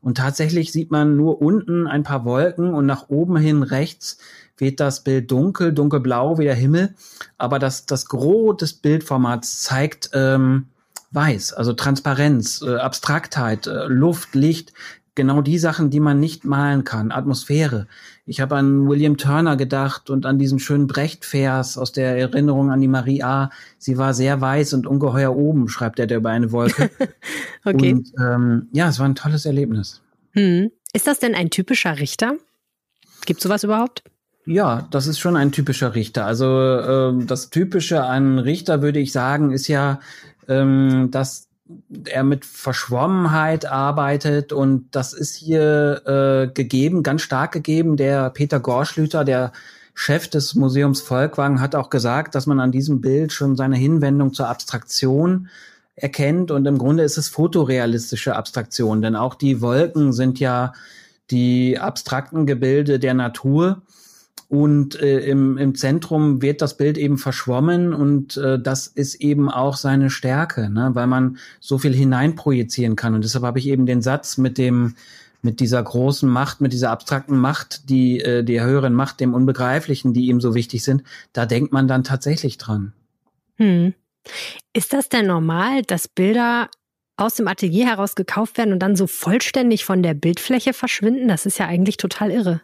Und 0.00 0.16
tatsächlich 0.16 0.72
sieht 0.72 0.90
man 0.90 1.16
nur 1.16 1.40
unten 1.40 1.86
ein 1.86 2.02
paar 2.02 2.24
Wolken 2.24 2.74
und 2.74 2.86
nach 2.86 3.08
oben 3.08 3.36
hin 3.36 3.62
rechts 3.62 4.18
wird 4.56 4.80
das 4.80 5.04
Bild 5.04 5.30
dunkel, 5.30 5.72
dunkelblau 5.72 6.38
wie 6.38 6.44
der 6.44 6.54
Himmel, 6.54 6.94
aber 7.36 7.58
das, 7.58 7.86
das 7.86 8.06
Gros 8.06 8.56
des 8.56 8.72
Bildformats 8.72 9.62
zeigt 9.62 10.10
ähm, 10.14 10.66
weiß, 11.12 11.54
also 11.54 11.72
Transparenz, 11.72 12.62
äh, 12.62 12.76
Abstraktheit, 12.76 13.66
äh, 13.66 13.86
Luft, 13.86 14.34
Licht, 14.34 14.72
genau 15.18 15.42
die 15.42 15.58
Sachen, 15.58 15.90
die 15.90 15.98
man 16.00 16.20
nicht 16.20 16.44
malen 16.44 16.84
kann, 16.84 17.10
Atmosphäre. 17.10 17.88
Ich 18.24 18.40
habe 18.40 18.56
an 18.56 18.88
William 18.88 19.16
Turner 19.16 19.56
gedacht 19.56 20.10
und 20.10 20.24
an 20.24 20.38
diesen 20.38 20.60
schönen 20.60 20.86
Brecht-Vers 20.86 21.76
aus 21.76 21.92
der 21.92 22.16
Erinnerung 22.16 22.70
an 22.70 22.80
die 22.80 22.88
Maria. 22.88 23.50
Sie 23.78 23.98
war 23.98 24.14
sehr 24.14 24.40
weiß 24.40 24.74
und 24.74 24.86
ungeheuer 24.86 25.36
oben, 25.36 25.68
schreibt 25.68 25.98
er 25.98 26.08
über 26.16 26.30
eine 26.30 26.52
Wolke. 26.52 26.90
okay. 27.64 27.94
Und 27.94 28.12
ähm, 28.18 28.68
ja, 28.72 28.88
es 28.88 29.00
war 29.00 29.06
ein 29.06 29.16
tolles 29.16 29.44
Erlebnis. 29.44 30.00
Hm. 30.32 30.70
Ist 30.92 31.08
das 31.08 31.18
denn 31.18 31.34
ein 31.34 31.50
typischer 31.50 31.98
Richter? 31.98 32.36
Gibt 33.26 33.40
sowas 33.40 33.64
überhaupt? 33.64 34.04
Ja, 34.46 34.86
das 34.92 35.08
ist 35.08 35.18
schon 35.18 35.36
ein 35.36 35.50
typischer 35.50 35.96
Richter. 35.96 36.24
Also 36.24 36.46
ähm, 36.46 37.26
das 37.26 37.50
Typische 37.50 38.04
an 38.04 38.38
Richter 38.38 38.82
würde 38.82 39.00
ich 39.00 39.10
sagen, 39.10 39.50
ist 39.50 39.66
ja, 39.66 39.98
ähm, 40.46 41.08
dass 41.10 41.47
er 42.06 42.24
mit 42.24 42.44
Verschwommenheit 42.44 43.66
arbeitet 43.66 44.52
und 44.52 44.86
das 44.92 45.12
ist 45.12 45.36
hier 45.36 46.02
äh, 46.06 46.52
gegeben, 46.52 47.02
ganz 47.02 47.22
stark 47.22 47.52
gegeben. 47.52 47.96
Der 47.96 48.30
Peter 48.30 48.60
Gorschlüter, 48.60 49.24
der 49.24 49.52
Chef 49.94 50.28
des 50.28 50.54
Museums 50.54 51.00
Volkwang, 51.00 51.60
hat 51.60 51.74
auch 51.74 51.90
gesagt, 51.90 52.34
dass 52.34 52.46
man 52.46 52.60
an 52.60 52.72
diesem 52.72 53.00
Bild 53.00 53.32
schon 53.32 53.56
seine 53.56 53.76
Hinwendung 53.76 54.32
zur 54.32 54.48
Abstraktion 54.48 55.48
erkennt 55.96 56.50
und 56.50 56.64
im 56.66 56.78
Grunde 56.78 57.02
ist 57.02 57.18
es 57.18 57.28
fotorealistische 57.28 58.36
Abstraktion, 58.36 59.02
denn 59.02 59.16
auch 59.16 59.34
die 59.34 59.60
Wolken 59.60 60.12
sind 60.12 60.38
ja 60.38 60.72
die 61.30 61.78
abstrakten 61.78 62.46
Gebilde 62.46 62.98
der 62.98 63.14
Natur 63.14 63.82
und 64.48 64.98
äh, 65.00 65.20
im, 65.20 65.58
im 65.58 65.74
Zentrum 65.74 66.40
wird 66.40 66.62
das 66.62 66.76
Bild 66.76 66.96
eben 66.96 67.18
verschwommen 67.18 67.92
und 67.92 68.38
äh, 68.38 68.58
das 68.58 68.86
ist 68.86 69.16
eben 69.16 69.50
auch 69.50 69.76
seine 69.76 70.08
Stärke, 70.08 70.70
ne? 70.70 70.90
weil 70.94 71.06
man 71.06 71.36
so 71.60 71.76
viel 71.76 71.94
hineinprojizieren 71.94 72.96
kann. 72.96 73.14
Und 73.14 73.24
deshalb 73.24 73.44
habe 73.44 73.58
ich 73.58 73.66
eben 73.66 73.84
den 73.84 74.00
Satz 74.00 74.38
mit 74.38 74.56
dem 74.56 74.94
mit 75.40 75.60
dieser 75.60 75.80
großen 75.80 76.28
Macht, 76.28 76.60
mit 76.60 76.72
dieser 76.72 76.90
abstrakten 76.90 77.38
Macht, 77.38 77.88
die 77.90 78.20
äh, 78.20 78.42
der 78.42 78.64
höheren 78.64 78.92
Macht, 78.92 79.20
dem 79.20 79.34
Unbegreiflichen, 79.34 80.12
die 80.12 80.26
ihm 80.26 80.40
so 80.40 80.54
wichtig 80.54 80.82
sind, 80.82 81.04
da 81.32 81.46
denkt 81.46 81.72
man 81.72 81.86
dann 81.86 82.02
tatsächlich 82.02 82.58
dran. 82.58 82.92
Hm. 83.56 83.94
Ist 84.72 84.92
das 84.92 85.08
denn 85.08 85.26
normal, 85.26 85.82
dass 85.82 86.08
Bilder 86.08 86.68
aus 87.16 87.34
dem 87.34 87.48
Atelier 87.48 87.86
heraus 87.86 88.14
gekauft 88.14 88.58
werden 88.58 88.72
und 88.72 88.80
dann 88.80 88.96
so 88.96 89.06
vollständig 89.06 89.84
von 89.84 90.02
der 90.02 90.14
Bildfläche 90.14 90.72
verschwinden? 90.72 91.28
Das 91.28 91.46
ist 91.46 91.58
ja 91.58 91.66
eigentlich 91.66 91.98
total 91.98 92.30
irre. 92.30 92.60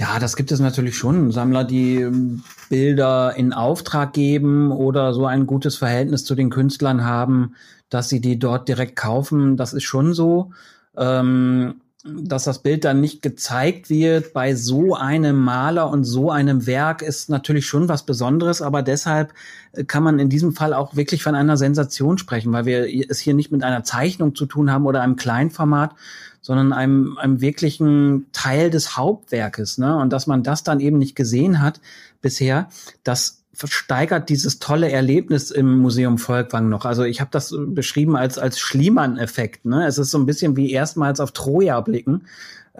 Ja, 0.00 0.18
das 0.18 0.34
gibt 0.34 0.50
es 0.50 0.60
natürlich 0.60 0.96
schon. 0.96 1.30
Sammler, 1.30 1.62
die 1.62 1.96
ähm, 1.96 2.42
Bilder 2.70 3.34
in 3.36 3.52
Auftrag 3.52 4.14
geben 4.14 4.72
oder 4.72 5.12
so 5.12 5.26
ein 5.26 5.46
gutes 5.46 5.76
Verhältnis 5.76 6.24
zu 6.24 6.34
den 6.34 6.48
Künstlern 6.48 7.04
haben, 7.04 7.54
dass 7.90 8.08
sie 8.08 8.22
die 8.22 8.38
dort 8.38 8.66
direkt 8.66 8.96
kaufen. 8.96 9.58
Das 9.58 9.74
ist 9.74 9.82
schon 9.82 10.14
so. 10.14 10.52
Ähm, 10.96 11.82
dass 12.02 12.44
das 12.44 12.60
Bild 12.60 12.86
dann 12.86 13.02
nicht 13.02 13.20
gezeigt 13.20 13.90
wird 13.90 14.32
bei 14.32 14.54
so 14.54 14.94
einem 14.94 15.38
Maler 15.38 15.90
und 15.90 16.04
so 16.04 16.30
einem 16.30 16.66
Werk 16.66 17.02
ist 17.02 17.28
natürlich 17.28 17.66
schon 17.66 17.90
was 17.90 18.06
Besonderes, 18.06 18.62
aber 18.62 18.80
deshalb 18.80 19.34
äh, 19.72 19.84
kann 19.84 20.02
man 20.02 20.18
in 20.18 20.30
diesem 20.30 20.54
Fall 20.54 20.72
auch 20.72 20.96
wirklich 20.96 21.22
von 21.22 21.34
einer 21.34 21.58
Sensation 21.58 22.16
sprechen, 22.16 22.54
weil 22.54 22.64
wir 22.64 22.86
es 23.10 23.18
hier 23.18 23.34
nicht 23.34 23.52
mit 23.52 23.62
einer 23.62 23.84
Zeichnung 23.84 24.34
zu 24.34 24.46
tun 24.46 24.72
haben 24.72 24.86
oder 24.86 25.02
einem 25.02 25.16
Kleinformat, 25.16 25.94
sondern 26.40 26.72
einem, 26.72 27.18
einem 27.18 27.40
wirklichen 27.40 28.26
Teil 28.32 28.70
des 28.70 28.96
Hauptwerkes. 28.96 29.78
Ne? 29.78 29.96
Und 29.96 30.12
dass 30.12 30.26
man 30.26 30.42
das 30.42 30.62
dann 30.62 30.80
eben 30.80 30.98
nicht 30.98 31.16
gesehen 31.16 31.60
hat 31.60 31.80
bisher, 32.20 32.68
das 33.04 33.40
versteigert 33.52 34.28
dieses 34.30 34.58
tolle 34.58 34.90
Erlebnis 34.90 35.50
im 35.50 35.78
Museum 35.78 36.18
Volkwang 36.18 36.68
noch. 36.68 36.86
Also 36.86 37.04
ich 37.04 37.20
habe 37.20 37.30
das 37.30 37.54
beschrieben 37.66 38.16
als 38.16 38.38
als 38.38 38.58
Schliemann-Effekt. 38.58 39.66
Ne? 39.66 39.86
Es 39.86 39.98
ist 39.98 40.10
so 40.10 40.18
ein 40.18 40.24
bisschen 40.24 40.56
wie 40.56 40.70
erstmals 40.70 41.20
auf 41.20 41.32
Troja 41.32 41.80
blicken. 41.82 42.26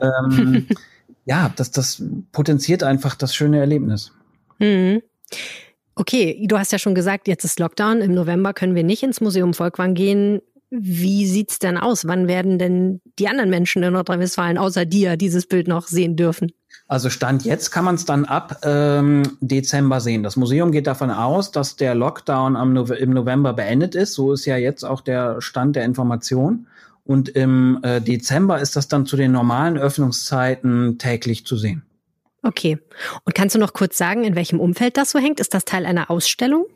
Ähm, 0.01 0.67
ja, 1.27 1.53
das 1.55 1.71
das 1.71 2.03
potenziert 2.33 2.83
einfach 2.83 3.15
das 3.15 3.35
schöne 3.35 3.59
Erlebnis. 3.59 4.13
Mhm. 4.59 5.03
Okay, 5.97 6.47
du 6.47 6.59
hast 6.59 6.73
ja 6.73 6.79
schon 6.79 6.95
gesagt, 6.95 7.29
jetzt 7.29 7.45
ist 7.45 7.61
Lockdown. 7.61 8.01
Im 8.01 8.15
November 8.15 8.55
können 8.55 8.75
wir 8.75 8.85
nicht 8.85 9.03
ins 9.03 9.21
Museum 9.21 9.53
Volkwang 9.53 9.93
gehen. 9.93 10.41
Wie 10.71 11.27
sieht's 11.27 11.59
denn 11.59 11.77
aus? 11.77 12.07
Wann 12.07 12.29
werden 12.29 12.59
denn 12.59 13.01
die 13.19 13.27
anderen 13.27 13.51
Menschen 13.51 13.83
in 13.83 13.93
Nordrhein-Westfalen 13.93 14.57
außer 14.57 14.85
dir 14.85 15.17
dieses 15.17 15.47
Bild 15.47 15.67
noch 15.67 15.89
sehen 15.89 16.17
dürfen? 16.17 16.53
Also 16.87 17.11
Stand 17.11 17.45
jetzt 17.45 17.71
kann 17.71 17.85
man 17.85 17.97
es 17.97 18.05
dann 18.05 18.25
ab 18.25 18.61
ähm, 18.63 19.23
Dezember 19.41 20.01
sehen. 20.01 20.23
Das 20.23 20.37
Museum 20.37 20.71
geht 20.71 20.87
davon 20.87 21.11
aus, 21.11 21.51
dass 21.51 21.77
der 21.77 21.95
Lockdown 21.95 22.57
am 22.57 22.73
no 22.73 22.85
im 22.85 23.11
November 23.11 23.53
beendet 23.53 23.95
ist. 23.95 24.15
So 24.15 24.33
ist 24.33 24.45
ja 24.45 24.57
jetzt 24.57 24.85
auch 24.85 25.01
der 25.01 25.41
Stand 25.41 25.77
der 25.77 25.85
Information. 25.85 26.67
Und 27.05 27.29
im 27.29 27.81
äh, 27.83 28.01
Dezember 28.01 28.61
ist 28.61 28.77
das 28.77 28.87
dann 28.87 29.07
zu 29.07 29.17
den 29.17 29.33
normalen 29.33 29.77
Öffnungszeiten 29.77 30.99
täglich 30.99 31.45
zu 31.47 31.57
sehen. 31.57 31.83
Okay. 32.43 32.79
Und 33.25 33.35
kannst 33.35 33.55
du 33.55 33.59
noch 33.59 33.73
kurz 33.73 33.99
sagen, 33.99 34.25
in 34.25 34.37
welchem 34.37 34.61
Umfeld 34.61 34.97
das 34.97 35.11
so 35.11 35.19
hängt? 35.19 35.41
Ist 35.41 35.55
das 35.55 35.65
Teil 35.65 35.87
einer 35.87 36.11
Ausstellung? 36.11 36.67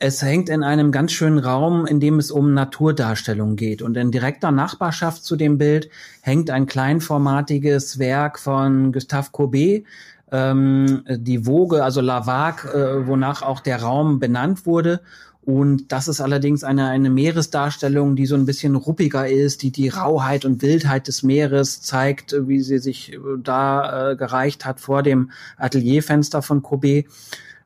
Es 0.00 0.22
hängt 0.22 0.48
in 0.48 0.62
einem 0.62 0.92
ganz 0.92 1.10
schönen 1.10 1.40
Raum, 1.40 1.84
in 1.84 1.98
dem 1.98 2.20
es 2.20 2.30
um 2.30 2.54
Naturdarstellung 2.54 3.56
geht. 3.56 3.82
Und 3.82 3.96
in 3.96 4.12
direkter 4.12 4.52
Nachbarschaft 4.52 5.24
zu 5.24 5.34
dem 5.34 5.58
Bild 5.58 5.90
hängt 6.22 6.50
ein 6.50 6.66
kleinformatiges 6.66 7.98
Werk 7.98 8.38
von 8.38 8.92
Gustave 8.92 9.30
Courbet, 9.32 9.84
ähm, 10.30 11.02
die 11.08 11.46
Woge, 11.46 11.82
also 11.82 12.00
La 12.00 12.26
Vague, 12.26 12.70
äh, 12.72 13.08
wonach 13.08 13.42
auch 13.42 13.58
der 13.58 13.82
Raum 13.82 14.20
benannt 14.20 14.66
wurde. 14.66 15.00
Und 15.42 15.90
das 15.90 16.06
ist 16.06 16.20
allerdings 16.20 16.62
eine, 16.62 16.88
eine 16.88 17.10
Meeresdarstellung, 17.10 18.14
die 18.14 18.26
so 18.26 18.36
ein 18.36 18.46
bisschen 18.46 18.76
ruppiger 18.76 19.26
ist, 19.26 19.62
die 19.62 19.72
die 19.72 19.88
Rauheit 19.88 20.44
und 20.44 20.62
Wildheit 20.62 21.08
des 21.08 21.24
Meeres 21.24 21.80
zeigt, 21.80 22.36
wie 22.46 22.60
sie 22.60 22.78
sich 22.78 23.14
äh, 23.14 23.18
da 23.42 24.12
äh, 24.12 24.16
gereicht 24.16 24.64
hat 24.64 24.78
vor 24.78 25.02
dem 25.02 25.32
Atelierfenster 25.56 26.42
von 26.42 26.62
Courbet. 26.62 27.06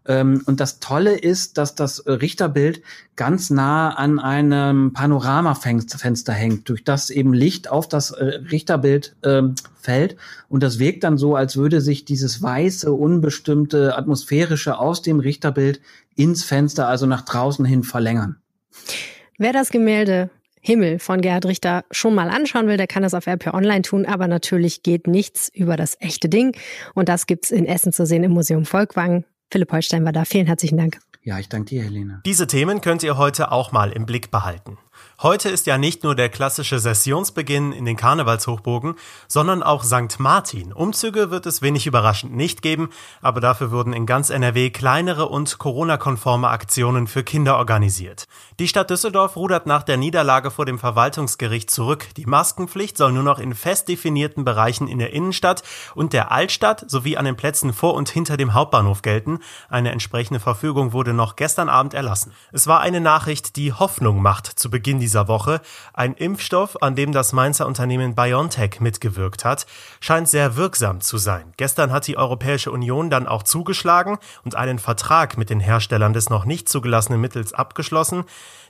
Ähm, 0.06 0.42
und 0.46 0.60
das 0.60 0.80
Tolle 0.80 1.16
ist, 1.16 1.58
dass 1.58 1.74
das 1.74 2.06
Richterbild 2.06 2.82
ganz 3.16 3.50
nah 3.50 3.90
an 3.90 4.18
einem 4.18 4.92
Panoramafenster 4.92 6.32
hängt, 6.32 6.68
durch 6.68 6.84
das 6.84 7.10
eben 7.10 7.32
Licht 7.32 7.70
auf 7.70 7.88
das 7.88 8.10
äh, 8.10 8.24
Richterbild 8.24 9.14
ähm, 9.22 9.54
fällt. 9.80 10.16
Und 10.48 10.62
das 10.62 10.78
wirkt 10.78 11.04
dann 11.04 11.18
so, 11.18 11.36
als 11.36 11.56
würde 11.56 11.80
sich 11.80 12.04
dieses 12.04 12.42
weiße, 12.42 12.92
unbestimmte, 12.92 13.96
atmosphärische 13.96 14.78
aus 14.78 15.02
dem 15.02 15.20
Richterbild 15.20 15.80
ins 16.16 16.44
Fenster, 16.44 16.88
also 16.88 17.06
nach 17.06 17.22
draußen 17.22 17.64
hin 17.64 17.82
verlängern. 17.82 18.36
Wer 19.38 19.52
das 19.52 19.70
Gemälde 19.70 20.30
Himmel 20.64 21.00
von 21.00 21.20
Gerhard 21.20 21.46
Richter 21.46 21.84
schon 21.90 22.14
mal 22.14 22.30
anschauen 22.30 22.68
will, 22.68 22.76
der 22.76 22.86
kann 22.86 23.02
das 23.02 23.14
auf 23.14 23.26
RP 23.26 23.52
Online 23.52 23.82
tun, 23.82 24.06
aber 24.06 24.28
natürlich 24.28 24.84
geht 24.84 25.08
nichts 25.08 25.50
über 25.52 25.76
das 25.76 25.96
echte 26.00 26.28
Ding. 26.28 26.56
Und 26.94 27.08
das 27.08 27.26
gibt's 27.26 27.50
in 27.50 27.66
Essen 27.66 27.92
zu 27.92 28.06
sehen 28.06 28.22
im 28.22 28.30
Museum 28.30 28.64
Volkwang. 28.64 29.24
Philipp 29.52 29.70
Holstein 29.70 30.04
war 30.04 30.12
da. 30.12 30.24
Vielen 30.24 30.46
herzlichen 30.46 30.78
Dank. 30.78 30.98
Ja, 31.24 31.38
ich 31.38 31.48
danke 31.48 31.68
dir, 31.68 31.82
Helene. 31.82 32.20
Diese 32.24 32.46
Themen 32.46 32.80
könnt 32.80 33.02
ihr 33.02 33.16
heute 33.16 33.52
auch 33.52 33.70
mal 33.70 33.92
im 33.92 34.06
Blick 34.06 34.30
behalten. 34.30 34.78
Heute 35.22 35.50
ist 35.50 35.68
ja 35.68 35.78
nicht 35.78 36.02
nur 36.02 36.16
der 36.16 36.30
klassische 36.30 36.80
Sessionsbeginn 36.80 37.70
in 37.70 37.84
den 37.84 37.96
Karnevalshochburgen, 37.96 38.96
sondern 39.28 39.62
auch 39.62 39.84
St. 39.84 40.18
Martin. 40.18 40.72
Umzüge 40.72 41.30
wird 41.30 41.46
es 41.46 41.62
wenig 41.62 41.86
überraschend 41.86 42.34
nicht 42.34 42.60
geben, 42.60 42.88
aber 43.20 43.40
dafür 43.40 43.70
wurden 43.70 43.92
in 43.92 44.04
ganz 44.04 44.30
NRW 44.30 44.70
kleinere 44.70 45.28
und 45.28 45.58
Corona-konforme 45.58 46.48
Aktionen 46.48 47.06
für 47.06 47.22
Kinder 47.22 47.58
organisiert. 47.58 48.24
Die 48.58 48.66
Stadt 48.66 48.90
Düsseldorf 48.90 49.36
rudert 49.36 49.64
nach 49.64 49.84
der 49.84 49.96
Niederlage 49.96 50.50
vor 50.50 50.66
dem 50.66 50.80
Verwaltungsgericht 50.80 51.70
zurück. 51.70 52.08
Die 52.16 52.26
Maskenpflicht 52.26 52.96
soll 52.96 53.12
nur 53.12 53.22
noch 53.22 53.38
in 53.38 53.54
fest 53.54 53.86
definierten 53.86 54.44
Bereichen 54.44 54.88
in 54.88 54.98
der 54.98 55.12
Innenstadt 55.12 55.62
und 55.94 56.14
der 56.14 56.32
Altstadt 56.32 56.90
sowie 56.90 57.16
an 57.16 57.26
den 57.26 57.36
Plätzen 57.36 57.72
vor 57.72 57.94
und 57.94 58.08
hinter 58.08 58.36
dem 58.36 58.54
Hauptbahnhof 58.54 59.02
gelten. 59.02 59.38
Eine 59.68 59.92
entsprechende 59.92 60.40
Verfügung 60.40 60.92
wurde 60.92 61.12
noch 61.12 61.36
gestern 61.36 61.68
Abend 61.68 61.94
erlassen. 61.94 62.32
Es 62.50 62.66
war 62.66 62.80
eine 62.80 63.00
Nachricht, 63.00 63.54
die 63.54 63.72
Hoffnung 63.72 64.20
macht 64.20 64.46
zu 64.46 64.68
Beginn 64.68 64.98
dieser 64.98 65.11
dieser 65.12 65.28
Woche. 65.28 65.60
Ein 65.92 66.14
Impfstoff, 66.14 66.80
an 66.80 66.96
dem 66.96 67.12
das 67.12 67.34
Mainzer 67.34 67.66
Unternehmen 67.66 68.14
BioNTech 68.14 68.80
mitgewirkt 68.80 69.44
hat, 69.44 69.66
scheint 70.00 70.26
sehr 70.26 70.56
wirksam 70.56 71.02
zu 71.02 71.18
sein. 71.18 71.52
Gestern 71.58 71.92
hat 71.92 72.06
die 72.06 72.16
Europäische 72.16 72.72
Union 72.72 73.10
dann 73.10 73.26
auch 73.26 73.42
zugeschlagen 73.42 74.16
und 74.42 74.56
einen 74.56 74.78
Vertrag 74.78 75.36
mit 75.36 75.50
den 75.50 75.60
Herstellern 75.60 76.14
des 76.14 76.30
noch 76.30 76.46
nicht 76.46 76.66
zugelassenen 76.66 77.20
Mittels 77.20 77.52
abgeschlossen. 77.52 78.24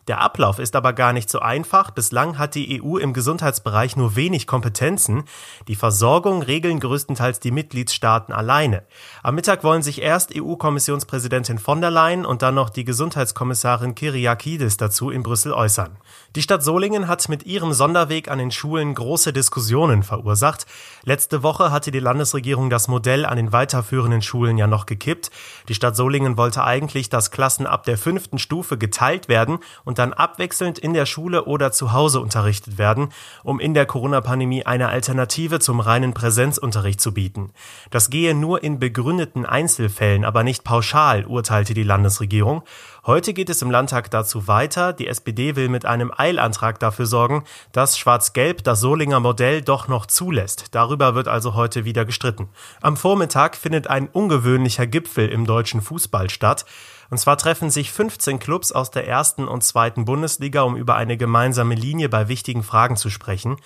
Der 0.09 0.21
Ablauf 0.21 0.59
ist 0.59 0.75
aber 0.75 0.93
gar 0.95 1.13
nicht 1.13 1.31
so 1.31 1.39
einfach. 1.39 1.93
Bislang 1.93 2.37
hat 2.37 2.57
die 2.57 2.83
EU 2.83 2.97
im 2.97 3.13
Gesundheitsbereich 3.13 3.97
nur 3.97 4.17
wenig 4.17 4.49
Kompetenzen. 4.49 5.23
Die 5.69 5.77
Versorgung 5.77 6.43
regeln 6.43 6.81
größtenteils 6.81 7.39
die 7.39 7.53
Mitgliedstaaten 7.53 8.33
alleine. 8.33 8.83
Am 9.23 9.37
Mittag 9.37 9.63
wollen 9.63 9.83
sich 9.83 10.03
erst 10.03 10.33
EU-Kommissionspräsidentin 10.37 11.59
von 11.59 11.81
der 11.81 11.93
Leyen 11.93 12.27
und 12.27 12.43
dann 12.43 12.57
noch 12.57 12.71
die 12.71 12.85
Gesundheitskommissarin 12.85 13.95
Kyriakides 13.95 14.77
dazu 14.77 15.11
in 15.11 15.23
Brüssel 15.23 15.53
äußern. 15.53 15.97
Die 16.35 16.43
Stadt 16.43 16.65
Solingen 16.65 17.07
hat 17.07 17.29
mit 17.29 17.45
ihrem 17.47 17.73
Sonderweg 17.73 18.29
an 18.29 18.39
den 18.39 18.51
Schulen 18.51 18.95
große 18.95 19.33
Diskussionen 19.33 20.03
verursacht. 20.03 20.67
Letzte 21.05 21.45
Woche 21.45 21.71
hatte 21.71 21.93
die 21.93 22.01
Landesregierung 22.01 22.71
das 22.71 22.89
Modell 22.89 23.25
an 23.25 23.37
den 23.37 23.53
weiterführenden 23.53 24.23
Schulen 24.23 24.59
ja 24.59 24.67
noch 24.67 24.87
gekippt. 24.87 25.31
Die 25.69 25.75
Stadt 25.75 25.95
Solingen 25.95 26.37
wollte 26.37 26.65
eigentlich, 26.65 27.09
dass 27.09 27.31
Klassen 27.31 27.67
ab 27.69 27.85
der 27.85 27.99
fünften 27.99 28.39
Stufe 28.39 28.77
geteilt 28.79 29.29
werden 29.29 29.59
und 29.85 29.92
und 29.93 29.99
dann 29.99 30.15
abwechselnd 30.15 30.79
in 30.79 30.95
der 30.95 31.05
Schule 31.05 31.45
oder 31.45 31.71
zu 31.71 31.93
Hause 31.93 32.21
unterrichtet 32.21 32.79
werden, 32.79 33.11
um 33.45 33.61
in 33.61 33.75
der 33.75 33.85
Corona-Pandemie 33.85 34.65
eine 34.65 34.89
Alternative 34.89 35.61
zum 35.61 35.81
reinen 35.81 36.15
Präsenzunterricht 36.15 36.99
zu 36.99 37.13
bieten. 37.13 37.51
Das 37.91 38.09
gehe 38.09 38.35
nur 38.35 38.65
in 38.65 38.79
begründeten 38.79 39.45
Einzelfällen, 39.45 40.25
aber 40.25 40.45
nicht 40.45 40.65
pauschal, 40.65 41.27
urteilte 41.27 41.75
die 41.75 41.83
Landesregierung. 41.83 42.63
Heute 43.05 43.35
geht 43.35 43.51
es 43.51 43.61
im 43.61 43.71
Landtag 43.71 44.11
dazu 44.11 44.49
weiter. 44.49 44.95
Die 44.95 45.09
SPD 45.09 45.57
will 45.57 45.69
mit 45.69 45.85
einem 45.85 46.11
Eilantrag 46.17 46.79
dafür 46.79 47.05
sorgen, 47.05 47.45
dass 47.73 47.99
Schwarz-Gelb 47.99 48.65
das 48.65 48.81
Solinger 48.81 49.21
Modell 49.21 49.61
doch 49.61 49.89
noch 49.89 50.07
zulässt. 50.07 50.67
Darüber 50.71 51.15
wird 51.15 51.29
also 51.29 51.55
heute 51.55 51.85
wieder 51.85 52.07
gestritten. 52.07 52.49
Am 52.81 52.97
Vormittag 52.97 53.57
findet 53.57 53.89
ein 53.89 54.09
ungewöhnlicher 54.09 54.87
Gipfel 54.87 55.29
im 55.29 55.45
deutschen 55.45 55.83
Fußball 55.83 56.31
statt. 56.31 56.65
Und 57.13 57.19
zwar 57.19 57.37
treffen 57.37 57.69
sich 57.69 57.93
15 57.93 58.39
Clubs 58.39 58.73
aus 58.73 58.91
der 58.91 59.07
ersten 59.07 59.47
und 59.47 59.63
zweiten 59.63 60.07
Bundesliga, 60.07 60.63
um 60.63 60.77
über 60.77 60.97
eine 60.97 61.19
gemeinsame 61.19 61.75
Linie 61.75 62.09
bei 62.09 62.29
wichtigen 62.29 62.63
Fragen 62.63 62.97
zu 62.97 63.11
sprechen. 63.11 63.59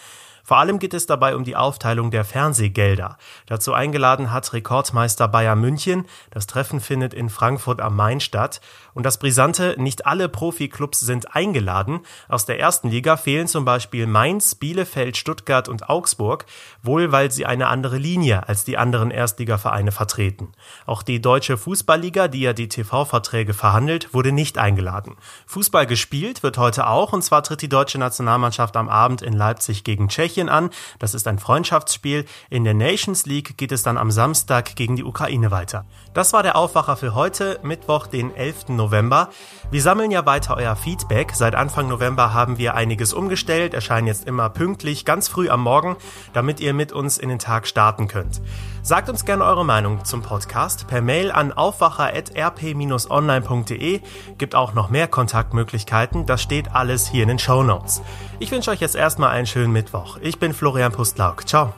Vor 0.43 0.57
allem 0.57 0.81
geht 0.81 0.95
es 0.95 1.07
dabei 1.07 1.37
um 1.37 1.45
die 1.45 1.55
Aufteilung 1.55 2.11
der 2.11 2.25
Fernsehgelder. 2.25 3.19
Dazu 3.47 3.73
eingeladen 3.73 4.33
hat 4.33 4.53
Rekordmeister 4.53 5.29
Bayern 5.29 5.61
München. 5.61 6.07
Das 6.31 6.49
Treffen 6.49 6.81
findet 6.81 7.15
in 7.15 7.31
Frankfurt 7.31 7.81
am 7.81 7.95
Main 7.95 8.19
statt. 8.19 8.61
Und 8.97 9.03
das 9.03 9.19
Brisante, 9.19 9.75
nicht 9.77 10.07
alle 10.07 10.27
Profiklubs 10.27 11.01
sind 11.01 11.37
eingeladen. 11.37 12.01
Aus 12.31 12.47
der 12.47 12.59
ersten 12.59 12.89
Liga 12.89 13.19
fehlen 13.19 13.47
zum 13.47 13.67
Beispiel 13.67 14.07
Mainz, 14.07 14.55
Bielefeld, 14.55 15.19
Stuttgart 15.19 15.69
und 15.69 15.91
Augsburg, 15.91 16.47
wohl 16.83 17.13
weil 17.13 17.31
sie 17.31 17.45
eine 17.45 17.67
andere 17.67 17.99
Linie 17.99 18.49
als 18.49 18.65
die 18.65 18.79
anderen 18.79 19.11
Erstligavereine 19.11 19.93
vertreten. 19.93 20.53
Auch 20.87 21.03
die 21.03 21.21
Deutsche 21.21 21.59
Fußballliga, 21.59 22.29
die 22.29 22.41
ja 22.41 22.55
die 22.55 22.71
TV-Verträge 22.71 23.53
verhandelt, 23.53 24.15
wurde 24.15 24.33
nicht 24.33 24.57
eingeladen. 24.57 25.17
Fußball 25.45 25.87
gespielt 25.87 26.43
wird 26.43 26.57
heute 26.57 26.87
auch, 26.87 27.13
und 27.13 27.21
zwar 27.21 27.43
tritt 27.43 27.61
die 27.61 27.69
deutsche 27.69 27.99
Nationalmannschaft 27.99 28.79
am 28.79 28.89
Abend 28.89 29.21
in 29.21 29.35
Leipzig 29.35 29.85
gegen 29.85 30.09
Tschechien 30.09 30.49
an. 30.49 30.71
Das 30.99 31.13
ist 31.13 31.29
ein 31.29 31.39
Freundschaftsspiel. 31.39 32.25
In 32.49 32.65
der 32.65 32.73
Nations 32.73 33.27
League 33.27 33.59
geht 33.59 33.73
es 33.73 33.83
dann 33.83 33.99
am 33.99 34.11
Samstag 34.11 34.75
gegen 34.75 34.97
die 34.97 35.05
Ukraine 35.05 35.51
weiter. 35.51 35.85
Das 36.15 36.33
war 36.33 36.43
der 36.43 36.57
Aufwacher 36.57 36.97
für 36.97 37.15
heute, 37.15 37.61
Mittwoch, 37.63 38.07
den 38.07 38.35
11. 38.35 38.71
November. 38.87 39.29
Wir 39.71 39.83
sammeln 39.83 40.13
ja 40.13 40.25
weiter 40.27 40.57
euer 40.57 40.77
Feedback. 40.77 41.33
Seit 41.35 41.57
Anfang 41.57 41.89
November 41.89 42.33
haben 42.33 42.57
wir 42.57 42.75
einiges 42.75 43.13
umgestellt, 43.13 43.75
erscheinen 43.75 44.07
jetzt 44.07 44.29
immer 44.29 44.49
pünktlich, 44.49 45.05
ganz 45.05 45.27
früh 45.27 45.49
am 45.49 45.63
Morgen, 45.63 45.97
damit 46.33 46.61
ihr 46.61 46.73
mit 46.73 46.93
uns 46.93 47.19
in 47.19 47.29
den 47.29 47.41
Tag 47.41 47.67
starten 47.67 48.07
könnt. 48.07 48.41
Sagt 48.83 49.09
uns 49.09 49.25
gerne 49.25 49.43
eure 49.45 49.65
Meinung 49.65 50.05
zum 50.05 50.23
Podcast 50.23 50.87
per 50.87 51.03
Mail 51.03 51.33
an 51.33 51.53
aufwacher.rp-online.de. 51.53 54.01
Gibt 54.39 54.55
auch 54.55 54.75
noch 54.75 54.91
mehr 54.91 55.09
Kontaktmöglichkeiten. 55.09 56.27
Das 56.27 56.41
steht 56.41 56.73
alles 56.73 57.09
hier 57.09 57.25
in 57.25 57.29
den 57.29 57.41
Show 57.41 57.65
Notes. 57.65 58.03
Ich 58.39 58.53
wünsche 58.53 58.71
euch 58.71 58.81
jetzt 58.81 58.95
erstmal 58.95 59.31
einen 59.31 59.47
schönen 59.47 59.73
Mittwoch. 59.73 60.19
Ich 60.21 60.39
bin 60.39 60.55
Florian 60.55 60.93
Pustlauk. 60.93 61.49
Ciao. 61.49 61.73